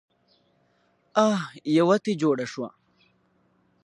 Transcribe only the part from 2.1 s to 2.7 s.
جوړه شوه.